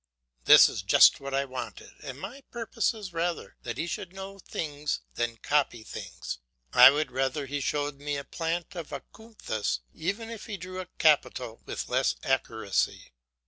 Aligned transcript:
That 0.45 0.67
is 0.67 0.81
just 0.81 1.19
what 1.19 1.35
I 1.35 1.45
wanted, 1.45 1.91
and 2.01 2.19
my 2.19 2.41
purpose 2.49 2.91
is 2.91 3.13
rather 3.13 3.55
that 3.61 3.77
he 3.77 3.85
should 3.85 4.13
know 4.13 4.39
things 4.39 5.01
than 5.13 5.37
copy 5.37 5.83
them. 5.83 6.03
I 6.73 6.89
would 6.89 7.11
rather 7.11 7.45
he 7.45 7.61
showed 7.61 7.99
me 7.99 8.17
a 8.17 8.23
plant 8.23 8.73
of 8.75 8.91
acanthus 8.91 9.81
even 9.93 10.31
if 10.31 10.47
he 10.47 10.57
drew 10.57 10.79
a 10.79 10.87
capital 10.97 11.61
with 11.67 11.87
less 11.87 12.15
accuracy. 12.23 13.13